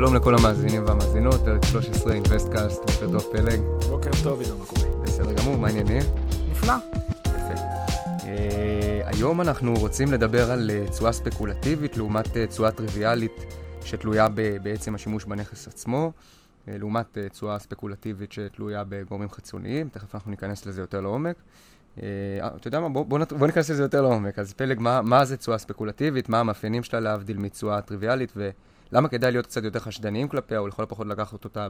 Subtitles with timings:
[0.00, 3.60] שלום לכל המאזינים והמאזינות, פרק 13, אינוויסטקאסט, בוקר טוב פלג.
[3.88, 4.88] בוקר טוב, עידו, מה קורה?
[5.02, 6.02] בסדר גמור, מה העניינים?
[6.50, 6.72] נפלא.
[7.24, 7.54] יפה.
[8.24, 13.32] אה, היום אנחנו רוצים לדבר על אה, תשואה ספקולטיבית לעומת אה, תשואה טריוויאלית
[13.84, 14.28] שתלויה
[14.62, 16.12] בעצם השימוש בנכס עצמו,
[16.68, 21.36] לעומת אה, תשואה ספקולטיבית שתלויה בגורמים חיצוניים, תכף אנחנו ניכנס לזה יותר לעומק.
[21.96, 24.38] אתה יודע מה, בוא, בוא, נת- בוא ניכנס לזה יותר לעומק.
[24.38, 28.32] אז פלג, מה, מה זה תשואה ספקולטיבית, מה המאפיינים שלה להבדיל מתשואה טריוויאלית,
[28.92, 31.68] ולמה כדאי להיות קצת יותר חשדניים כלפיה, או לכל הפחות לקחת אותה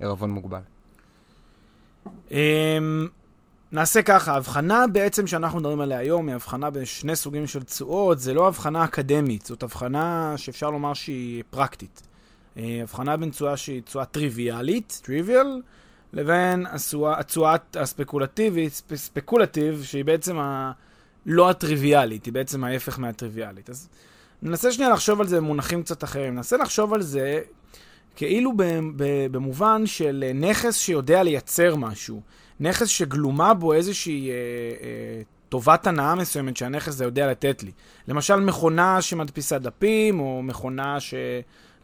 [0.00, 0.60] בערבון מוגבל.
[2.30, 3.08] אמ,
[3.72, 8.34] נעשה ככה, ההבחנה בעצם שאנחנו מדברים עליה היום היא הבחנה בשני סוגים של תשואות, זה
[8.34, 12.02] לא הבחנה אקדמית, זאת הבחנה שאפשר לומר שהיא פרקטית.
[12.56, 15.62] אה, הבחנה בין תשואה שהיא תשואה טריוויאלית, טריוויאל,
[16.12, 16.66] לבין
[17.16, 20.72] התשואה הספקולטיבית, ספ, ספקולטיב, שהיא בעצם ה...
[21.26, 23.70] לא הטריוויאלית, היא בעצם ההפך מהטריוויאלית.
[23.70, 23.88] אז
[24.42, 26.34] ננסה שנייה לחשוב על זה במונחים קצת אחרים.
[26.34, 27.40] ננסה לחשוב על זה
[28.16, 28.52] כאילו
[29.30, 32.20] במובן של אה, נכס שיודע לייצר משהו.
[32.60, 37.70] נכס שגלומה בו איזושהי אה, אה, טובת הנאה מסוימת שהנכס הזה יודע לתת לי.
[38.08, 41.14] למשל, מכונה שמדפיסה דפים, או מכונה ש...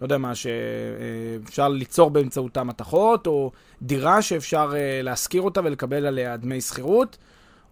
[0.00, 6.36] לא יודע מה, שאפשר ליצור באמצעותה מתכות, או דירה שאפשר אה, להשכיר אותה ולקבל עליה
[6.36, 7.16] דמי שכירות,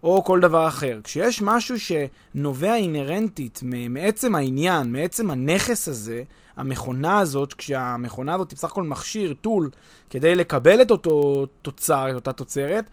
[0.03, 0.99] או כל דבר אחר.
[1.03, 3.59] כשיש משהו שנובע אינהרנטית
[3.89, 6.23] מעצם העניין, מעצם הנכס הזה,
[6.57, 9.69] המכונה הזאת, כשהמכונה הזאת היא בסך הכל מכשיר, טול,
[10.09, 12.85] כדי לקבל את אותו תוצר, את אותה תוצרת,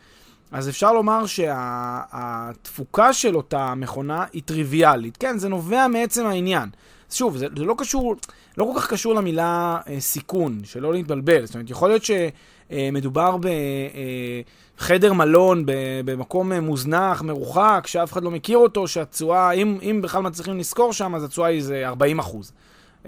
[0.53, 5.17] אז אפשר לומר שהתפוקה של אותה מכונה היא טריוויאלית.
[5.17, 6.69] כן, זה נובע מעצם העניין.
[7.11, 8.17] שוב, זה, זה לא קשור,
[8.59, 11.47] לא כל כך קשור למילה אה, סיכון, שלא להתבלבל.
[11.47, 12.05] זאת אומרת, יכול להיות
[12.75, 13.37] שמדובר
[14.79, 15.73] בחדר מלון, ב,
[16.05, 20.93] במקום אה, מוזנח, מרוחק, שאף אחד לא מכיר אותו, שהתשואה, אם, אם בכלל מצליחים לשכור
[20.93, 22.53] שם, אז התשואה היא איזה 40 אחוז.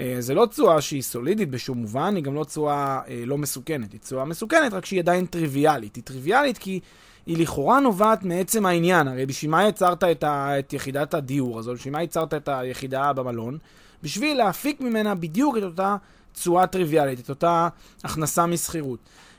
[0.01, 3.93] אה, זה לא תשואה שהיא סולידית בשום מובן, היא גם לא תשואה אה, לא מסוכנת.
[3.93, 5.97] היא תשואה מסוכנת, רק שהיא עדיין טריוויאלית.
[5.97, 6.81] היא טריוויאלית כי
[7.27, 9.09] היא לכאורה נובעת מעצם העניין.
[9.09, 11.75] הרי בשביל מה יצרת את, ה, את יחידת הדיור הזו?
[11.75, 13.59] בשביל מה יצרת את היחידה במלון?
[14.03, 15.97] בשביל להפיק ממנה בדיוק את אותה
[16.33, 17.69] תשואה טריוויאלית, את אותה
[18.05, 18.99] הכנסה משכירות.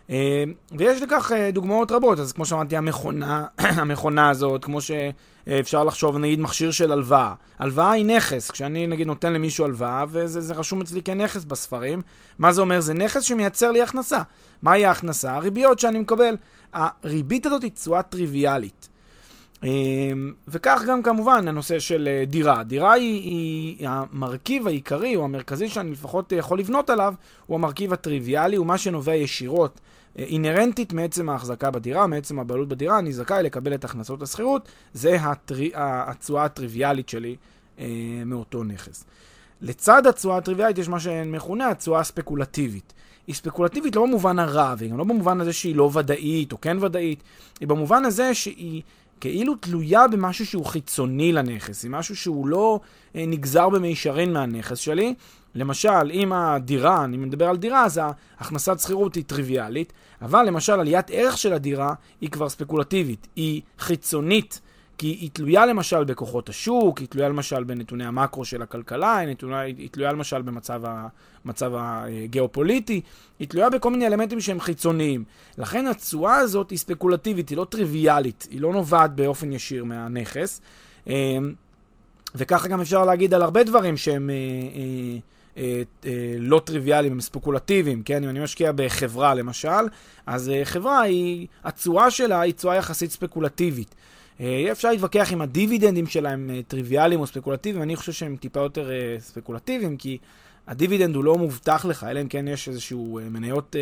[0.10, 0.44] אה,
[0.78, 3.46] ויש לכך אה, דוגמאות רבות, אז כמו שאמרתי, המכונה,
[3.82, 7.34] המכונה הזאת, כמו שאפשר לחשוב, נגיד מכשיר של הלוואה.
[7.60, 12.02] הלוואה היא נכס, כשאני נגיד נותן למישהו הלוואה, וזה זה רשום אצלי כנכס בספרים,
[12.40, 12.80] מה זה אומר?
[12.80, 14.22] זה נכס שמייצר לי הכנסה.
[14.62, 15.36] מהי ההכנסה?
[15.36, 16.38] הריביות שאני מקבל.
[16.74, 18.90] הריבית הזאת היא תשואה טריוויאלית.
[19.64, 22.64] אמ, וכך גם כמובן הנושא של אה, דירה.
[22.64, 27.14] דירה היא, היא המרכיב העיקרי או המרכזי שאני לפחות יכול לבנות עליו,
[27.46, 29.80] הוא המרכיב הטריוויאלי, הוא מה שנובע ישירות,
[30.20, 35.16] אה, אינהרנטית מעצם ההחזקה בדירה, מעצם הבעלות בדירה, אני זכאי לקבל את הכנסות השכירות, זה
[35.16, 37.36] הטרי, התשואה הטריוויאלית שלי
[37.80, 37.86] אה,
[38.26, 39.06] מאותו נכס.
[39.62, 42.94] לצד התשואה הטריוויאלית יש מה שמכונה התשואה הספקולטיבית.
[43.28, 46.78] היא ספקולטיבית לא במובן הרע, והיא גם לא במובן הזה שהיא לא ודאית או כן
[46.84, 47.24] ודאית,
[47.60, 48.82] היא במובן הזה שהיא
[49.20, 52.80] כאילו תלויה במשהו שהוא חיצוני לנכס, היא משהו שהוא לא
[53.16, 55.14] אה, נגזר במישרין מהנכס שלי.
[55.56, 58.02] למשל, אם הדירה, אני מדבר על דירה, אז
[58.40, 64.62] הכנסת שכירות היא טריוויאלית, אבל למשל עליית ערך של הדירה היא כבר ספקולטיבית, היא חיצונית.
[64.98, 69.60] כי היא תלויה למשל בכוחות השוק, היא תלויה למשל בנתוני המקרו של הכלכלה, היא, נתונה,
[69.60, 70.82] היא תלויה למשל במצב
[71.46, 73.02] המצב הגיאופוליטי,
[73.40, 75.24] היא תלויה בכל מיני אלמנטים שהם חיצוניים.
[75.58, 80.62] לכן התשואה הזאת היא ספקולטיבית, היא לא טריוויאלית, היא לא נובעת באופן ישיר מהנכס.
[82.36, 84.30] וככה גם אפשר להגיד על הרבה דברים שהם...
[84.30, 84.36] אה,
[85.58, 88.24] אה, אה, לא טריוויאליים, הם ספקולטיביים, כן?
[88.24, 89.88] אם אני משקיע בחברה למשל,
[90.26, 93.96] אז חברה היא, התשואה שלה היא תשואה יחסית ספקולטיבית.
[94.72, 98.90] אפשר להתווכח אם הדיבידנדים שלהם טריוויאליים או ספקולטיביים, אני חושב שהם טיפה יותר
[99.20, 100.18] ספקולטיביים, כי
[100.68, 103.76] הדיבידנד הוא לא מובטח לך, אלא אם כן יש איזשהו מניות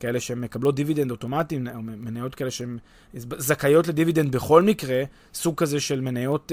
[0.00, 2.78] כאלה שהן מקבלות דיבידנד אוטומטי, או מניות כאלה שהן
[3.14, 5.02] זכאיות לדיבידנד בכל מקרה,
[5.34, 6.52] סוג כזה של מניות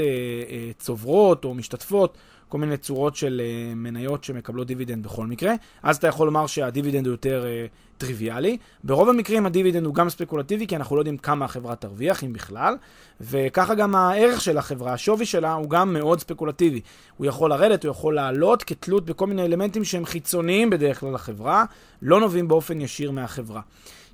[0.80, 2.18] צוברות או משתתפות.
[2.50, 5.54] כל מיני צורות של אה, מניות שמקבלות דיבידנד בכל מקרה,
[5.84, 8.58] אז אתה יכול לומר שהדיבידנד הוא יותר אה, טריוויאלי.
[8.84, 12.76] ברוב המקרים הדיבידנד הוא גם ספקולטיבי, כי אנחנו לא יודעים כמה החברה תרוויח, אם בכלל,
[13.22, 16.82] וככה גם הערך של החברה, השווי שלה הוא גם מאוד ספקולטיבי.
[17.18, 21.66] הוא יכול לרדת, הוא יכול לעלות, כתלות בכל מיני אלמנטים שהם חיצוניים בדרך כלל לחברה,
[22.02, 23.62] לא נובעים באופן ישיר מהחברה.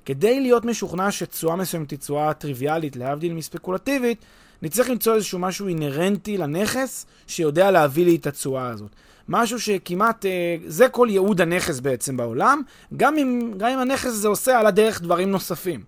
[0.04, 4.24] כדי להיות משוכנע שתשואה מסוימת היא תשואה טריוויאלית, להבדיל מספקולטיבית,
[4.62, 8.90] נצטרך למצוא איזשהו משהו אינהרנטי לנכס שיודע להביא לי את התשואה הזאת.
[9.28, 12.62] משהו שכמעט, אה, זה כל ייעוד הנכס בעצם בעולם,
[12.96, 15.84] גם אם, גם אם הנכס הזה עושה על הדרך דברים נוספים.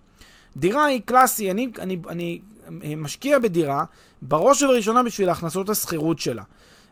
[0.57, 2.39] דירה היא קלאסי, אני, אני, אני
[2.83, 3.83] אה, משקיע בדירה
[4.21, 6.43] בראש ובראשונה בשביל הכנסות השכירות שלה.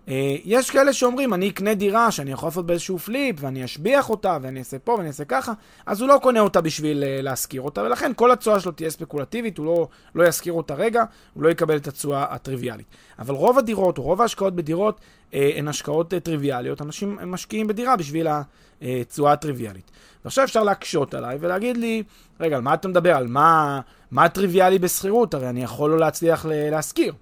[0.07, 4.37] אה, יש כאלה שאומרים, אני אקנה דירה שאני יכול לעשות באיזשהו פליפ, ואני אשביח אותה,
[4.41, 5.53] ואני אעשה פה ואני אעשה ככה,
[5.85, 9.57] אז הוא לא קונה אותה בשביל uh, להשכיר אותה, ולכן כל התשואה שלו תהיה ספקולטיבית,
[9.57, 11.03] הוא לא, לא ישכיר אותה רגע,
[11.33, 12.85] הוא לא יקבל את התשואה הטריוויאלית.
[13.19, 14.99] אבל רוב הדירות, או רוב ההשקעות בדירות,
[15.31, 18.27] uh, הן השקעות uh, טריוויאליות, אנשים משקיעים בדירה בשביל
[18.81, 19.91] התשואה הטריוויאלית.
[20.25, 22.03] ועכשיו אפשר להקשות עליי ולהגיד לי,
[22.39, 23.15] רגע, על מה אתה מדבר?
[23.15, 25.33] על מה, מה טריוויאלי בשכירות?
[25.33, 27.13] הרי אני יכול לא להצליח להשכיר.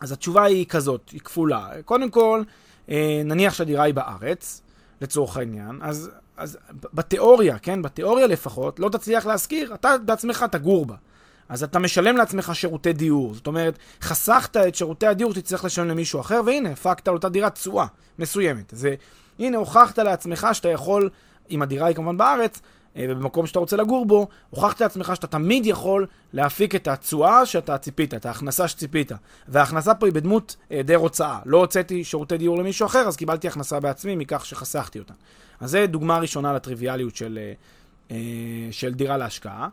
[0.00, 1.68] אז התשובה היא כזאת, היא כפולה.
[1.84, 2.42] קודם כל,
[2.90, 4.62] אה, נניח שהדירה היא בארץ,
[5.00, 10.94] לצורך העניין, אז, אז בתיאוריה, כן, בתיאוריה לפחות, לא תצליח להשכיר, אתה בעצמך תגור בה.
[11.48, 13.34] אז אתה משלם לעצמך שירותי דיור.
[13.34, 17.54] זאת אומרת, חסכת את שירותי הדיור שתצטרך לשלם למישהו אחר, והנה, הפקת על אותה דירת
[17.54, 17.86] תשואה
[18.18, 18.72] מסוימת.
[18.72, 18.88] אז
[19.38, 21.10] הנה, הוכחת לעצמך שאתה יכול,
[21.50, 22.60] אם הדירה היא כמובן בארץ,
[22.96, 28.14] ובמקום שאתה רוצה לגור בו, הוכחת לעצמך שאתה תמיד יכול להפיק את התשואה שאתה ציפית,
[28.14, 29.12] את ההכנסה שציפית.
[29.48, 31.38] וההכנסה פה היא בדמות היעדר הוצאה.
[31.46, 35.14] לא הוצאתי שירותי דיור למישהו אחר, אז קיבלתי הכנסה בעצמי מכך שחסכתי אותה.
[35.60, 37.52] אז זו דוגמה ראשונה לטריוויאליות של, אה,
[38.10, 38.16] אה,
[38.70, 39.68] של דירה להשקעה,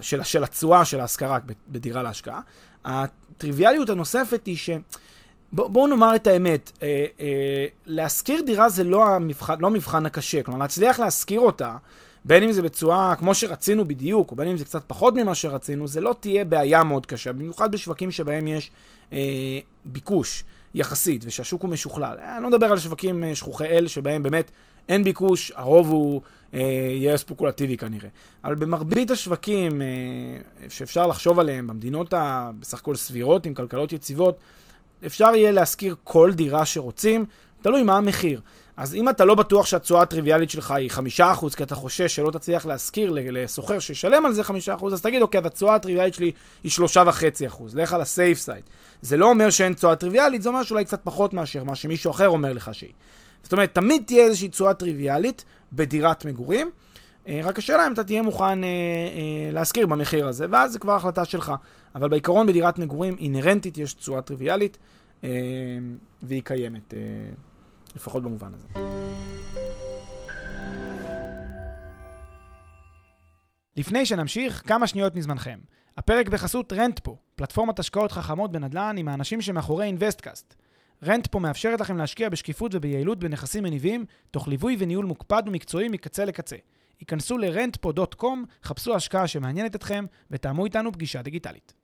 [0.00, 2.40] של, של התשואה של ההשכרה בדירה להשקעה.
[2.84, 4.70] הטריוויאליות הנוספת היא ש...
[5.52, 10.60] בואו נאמר את האמת, אה, אה, להשכיר דירה זה לא המבחן, לא המבחן הקשה, כלומר
[10.60, 11.76] להצליח להשכיר אותה
[12.24, 15.88] בין אם זה בצורה כמו שרצינו בדיוק, או בין אם זה קצת פחות ממה שרצינו,
[15.88, 18.70] זה לא תהיה בעיה מאוד קשה, במיוחד בשווקים שבהם יש
[19.12, 19.18] אה,
[19.84, 22.16] ביקוש יחסית, ושהשוק הוא משוכלל.
[22.18, 24.50] אה, אני לא מדבר על שווקים אה, שכוחי אל, שבהם באמת
[24.88, 26.20] אין ביקוש, הרוב הוא
[26.54, 26.60] אה,
[26.90, 28.08] יהיה ספקולטיבי כנראה.
[28.44, 29.86] אבל במרבית השווקים אה,
[30.68, 32.14] שאפשר לחשוב עליהם, במדינות
[32.60, 34.38] בסך הכל סבירות, עם כלכלות יציבות,
[35.06, 37.24] אפשר יהיה להשכיר כל דירה שרוצים,
[37.62, 38.40] תלוי מה המחיר.
[38.76, 42.66] אז אם אתה לא בטוח שהתשואה הטריוויאלית שלך היא 5%, כי אתה חושש שלא תצליח
[42.66, 46.32] להשכיר לסוחר שישלם על זה 5%, אז תגיד, אוקיי, התשואה הטריוויאלית שלי
[46.64, 48.62] היא 3.5%, לך על הסייף סייד.
[49.02, 52.28] זה לא אומר שאין תשואה טריוויאלית, זה אומר שאולי קצת פחות מאשר מה שמישהו אחר
[52.28, 52.92] אומר לך שהיא.
[53.42, 56.70] זאת אומרת, תמיד תהיה איזושהי תשואה טריוויאלית בדירת מגורים,
[57.28, 60.92] אה, רק השאלה אם אתה תהיה מוכן אה, אה, להשכיר במחיר הזה, ואז זה כבר
[60.92, 61.52] החלטה שלך.
[61.94, 64.78] אבל בעיקרון בדירת מגורים אינהרנטית יש תשואה טריוויאלית,
[66.22, 66.94] והיא קיימת.
[67.96, 68.68] לפחות במובן הזה.
[73.76, 75.58] לפני שנמשיך, כמה שניות מזמנכם.
[75.96, 80.54] הפרק בחסות רנטפו, פלטפורמת השקעות חכמות בנדל"ן עם האנשים שמאחורי אינוויסטקאסט.
[81.04, 86.56] רנטפו מאפשרת לכם להשקיע בשקיפות וביעילות בנכסים מניבים, תוך ליווי וניהול מוקפד ומקצועי מקצה לקצה.
[87.00, 88.26] היכנסו ל-rentpo.com,
[88.64, 91.81] חפשו השקעה שמעניינת אתכם, ותאמו איתנו פגישה דיגיטלית.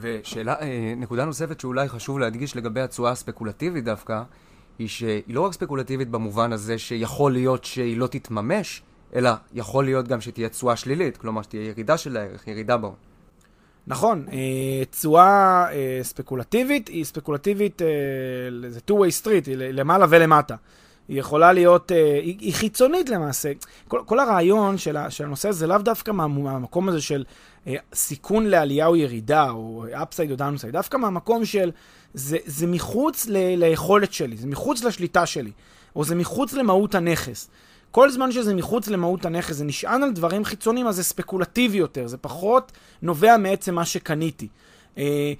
[0.00, 4.22] ושאלה, אה, נקודה נוספת שאולי חשוב להדגיש לגבי התשואה הספקולטיבית דווקא,
[4.78, 8.82] היא שהיא לא רק ספקולטיבית במובן הזה שיכול להיות שהיא לא תתממש,
[9.14, 12.94] אלא יכול להיות גם שתהיה תשואה שלילית, כלומר שתהיה ירידה של הערך, ירידה בהון.
[13.86, 17.82] נכון, אה, תשואה אה, ספקולטיבית היא ספקולטיבית,
[18.68, 20.56] זה two-way street, היא למעלה ולמטה.
[21.08, 21.90] היא יכולה להיות,
[22.22, 23.52] היא, היא חיצונית למעשה.
[23.88, 27.24] כל, כל הרעיון של, של הנושא הזה לאו דווקא מהמקום הזה של
[27.66, 31.70] אה, סיכון לעלייה או ירידה, או upside או downside, דווקא מהמקום של
[32.14, 35.50] זה, זה מחוץ ל, ליכולת שלי, זה מחוץ לשליטה שלי,
[35.96, 37.50] או זה מחוץ למהות הנכס.
[37.90, 42.06] כל זמן שזה מחוץ למהות הנכס, זה נשען על דברים חיצוניים, אז זה ספקולטיבי יותר,
[42.06, 44.48] זה פחות נובע מעצם מה שקניתי.
[44.98, 45.32] אה,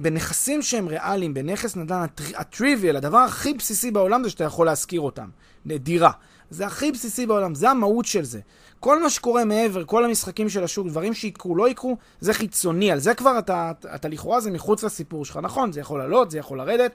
[0.00, 5.28] בנכסים שהם ריאליים, בנכס נדל"ן הטריוויאל, הדבר הכי בסיסי בעולם זה שאתה יכול להשכיר אותם,
[5.66, 6.10] דירה.
[6.50, 8.40] זה הכי בסיסי בעולם, זה המהות של זה.
[8.80, 12.92] כל מה שקורה מעבר, כל המשחקים של השוק, דברים שיקרו, לא יקרו, זה חיצוני.
[12.92, 15.38] על זה כבר אתה, אתה, אתה לכאורה זה מחוץ לסיפור שלך.
[15.42, 16.92] נכון, זה יכול לעלות, זה יכול לרדת,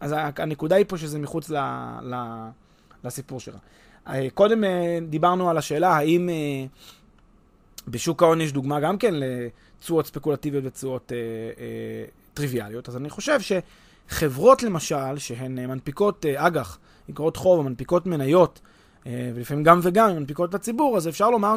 [0.00, 1.56] אז הנקודה היא פה שזה מחוץ ל,
[2.02, 2.14] ל,
[3.04, 3.56] לסיפור שלך.
[4.08, 6.66] אה, קודם אה, דיברנו על השאלה האם אה,
[7.88, 13.38] בשוק ההון יש דוגמה גם כן לתשואות ספקולטיביות ותשואות אה, אה, טריוויאליות, אז אני חושב
[13.40, 16.78] שחברות למשל, שהן מנפיקות אה, אג"ח,
[17.10, 18.60] אגרות חוב, מנפיקות מניות,
[19.06, 21.54] אה, ולפעמים גם וגם, מנפיקות לציבור, אז אפשר לומר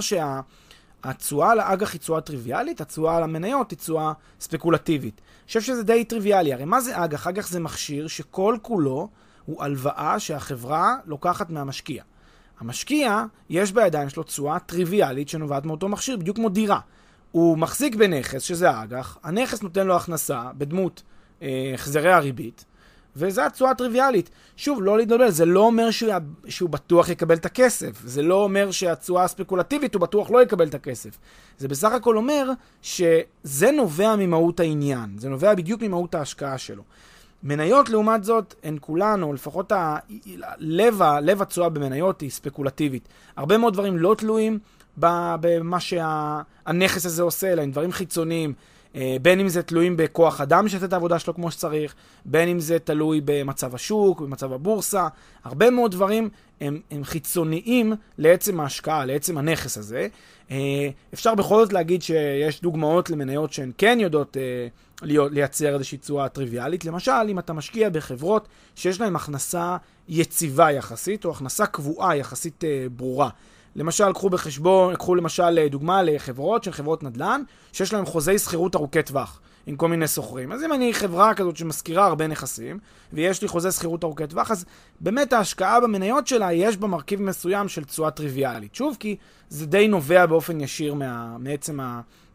[1.03, 5.21] התשואה על האג"ח היא תשואה טריוויאלית, התשואה על המניות היא תשואה ספקולטיבית.
[5.21, 6.53] אני חושב שזה די טריוויאלי.
[6.53, 7.27] הרי מה זה אג"ח?
[7.27, 9.09] אג"ח זה מכשיר שכל כולו
[9.45, 12.03] הוא הלוואה שהחברה לוקחת מהמשקיע.
[12.59, 16.79] המשקיע, יש בידיים שלו תשואה טריוויאלית שנובעת מאותו מכשיר, בדיוק כמו דירה.
[17.31, 21.03] הוא מחזיק בנכס, שזה אג"ח, הנכס נותן לו הכנסה בדמות
[21.41, 22.65] אה, החזרי הריבית,
[23.15, 24.29] וזו התשואה הטריוויאלית.
[24.55, 26.13] שוב, לא להתבלבל, זה לא אומר שהוא,
[26.47, 28.01] שהוא בטוח יקבל את הכסף.
[28.03, 31.17] זה לא אומר שהתשואה הספקולטיבית, הוא בטוח לא יקבל את הכסף.
[31.57, 32.51] זה בסך הכל אומר
[32.81, 35.17] שזה נובע ממהות העניין.
[35.17, 36.83] זה נובע בדיוק ממהות ההשקעה שלו.
[37.43, 39.97] מניות, לעומת זאת, הן כולן, או לפחות ה...
[40.57, 43.07] לב, לב התשואה במניות היא ספקולטיבית.
[43.35, 44.59] הרבה מאוד דברים לא תלויים
[44.97, 47.07] במה שהנכס שה...
[47.07, 48.53] הזה עושה, אלא הם דברים חיצוניים.
[48.95, 52.59] אה, בין אם זה תלויים בכוח אדם שעושה את העבודה שלו כמו שצריך, בין אם
[52.59, 55.07] זה תלוי במצב השוק, במצב הבורסה.
[55.43, 56.29] הרבה מאוד דברים
[56.61, 60.07] הם, הם חיצוניים לעצם ההשקעה, לעצם הנכס הזה.
[60.51, 64.67] אה, אפשר בכל זאת להגיד שיש דוגמאות למניות שהן כן יודעות אה,
[65.31, 66.85] לייצר איזושהי תשואה טריוויאלית.
[66.85, 69.77] למשל, אם אתה משקיע בחברות שיש להן הכנסה
[70.07, 72.63] יציבה יחסית, או הכנסה קבועה יחסית
[72.95, 73.29] ברורה.
[73.75, 77.41] למשל, קחו בחשבון, קחו למשל דוגמה לחברות שהן חברות נדל"ן,
[77.73, 79.39] שיש להן חוזי שכירות ארוכי טווח.
[79.69, 80.51] עם כל מיני שוכרים.
[80.51, 82.79] אז אם אני חברה כזאת שמשכירה הרבה נכסים,
[83.13, 84.65] ויש לי חוזה שכירות ארוכי טווח, אז
[84.99, 88.75] באמת ההשקעה במניות שלה, יש בה מרכיב מסוים של תשואה טריוויאלית.
[88.75, 89.15] שוב, כי
[89.49, 91.79] זה די נובע באופן ישיר מה, מעצם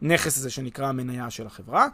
[0.01, 1.87] הנכס הזה שנקרא המניה של החברה.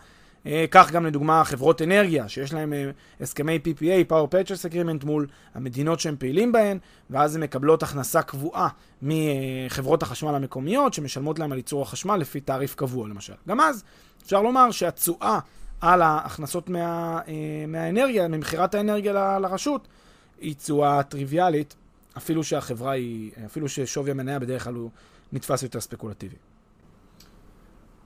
[0.46, 2.90] אה, כך גם לדוגמה חברות אנרגיה, שיש להם אה,
[3.22, 6.78] הסכמי PPA, Power Purchase Agreement מול המדינות שהם פעילים בהן,
[7.10, 8.68] ואז הן מקבלות הכנסה קבועה
[9.02, 13.34] מחברות החשמל המקומיות, שמשלמות להם על ייצור החשמל לפי תעריף קבוע למשל.
[13.48, 13.84] גם אז
[14.24, 15.40] אפשר לומר שהתשואה
[15.82, 17.34] על ההכנסות מה, אה,
[17.68, 19.88] מהאנרגיה, ממכירת האנרגיה לרשות,
[20.42, 21.76] היא תשואה טריוויאלית,
[22.18, 24.90] אפילו שהחברה היא, אפילו ששווי המניה בדרך כלל הוא
[25.34, 26.36] נתפס יותר ספקולטיבי.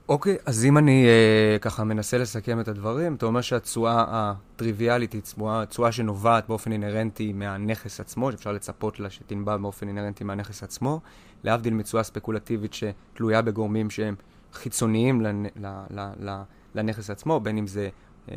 [0.08, 5.22] אוקיי, אז אם אני אה, ככה מנסה לסכם את הדברים, אתה אומר שהתשואה הטריוויאלית היא
[5.68, 11.00] תשואה שנובעת באופן אינהרנטי מהנכס עצמו, שאפשר לצפות לה שתנבע באופן אינהרנטי מהנכס עצמו,
[11.44, 14.14] להבדיל מתשואה ספקולטיבית שתלויה בגורמים שהם
[14.52, 16.42] חיצוניים לנ, ל, ל, ל,
[16.74, 17.88] לנכס עצמו, בין אם זה
[18.30, 18.36] אה,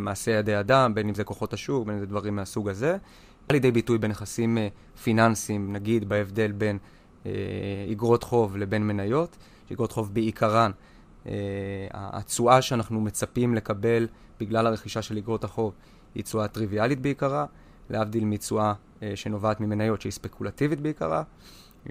[0.00, 2.96] מעשה ידי אדם, בין אם זה כוחות השוק, בין אם זה דברים מהסוג הזה.
[3.48, 4.68] בא לידי ביטוי בנכסים אה,
[5.02, 6.78] פיננסיים, נגיד בהבדל בין
[7.26, 7.32] אה,
[7.92, 9.36] אגרות חוב לבין מניות.
[9.66, 10.70] שאיגרות חוב בעיקרן,
[11.24, 11.28] uh,
[11.92, 14.08] התשואה שאנחנו מצפים לקבל
[14.40, 15.72] בגלל הרכישה של איגרות החוב
[16.14, 17.46] היא תשואה טריוויאלית בעיקרה,
[17.90, 21.22] להבדיל מתשואה uh, שנובעת ממניות שהיא ספקולטיבית בעיקרה.
[21.84, 21.88] Uh,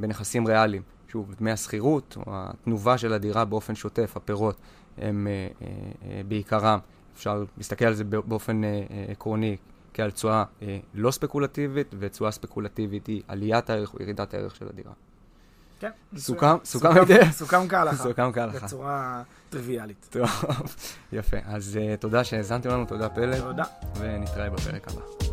[0.00, 4.56] בנכסים ריאליים, שוב, דמי השכירות או התנובה של הדירה באופן שוטף, הפירות,
[4.98, 6.78] הם uh, uh, uh, בעיקרם,
[7.14, 9.56] אפשר להסתכל על זה באופן uh, uh, עקרוני
[9.94, 10.64] כעל תשואה uh,
[10.94, 14.92] לא ספקולטיבית, ותשואה ספקולטיבית היא עליית הערך או ירידת הערך של הדירה.
[15.82, 15.90] כן.
[16.16, 16.56] סוכם?
[16.64, 17.30] סוכם היטב?
[17.40, 17.96] סוכם כהלכה.
[17.96, 18.66] סוכם כהלכה.
[18.66, 20.06] בצורה טריוויאלית.
[20.10, 20.44] טוב,
[21.12, 21.36] יפה.
[21.44, 23.40] אז uh, תודה שהאזנתם לנו, תודה פלד.
[23.40, 23.64] תודה.
[23.98, 25.31] ונתראה בפרק הבא.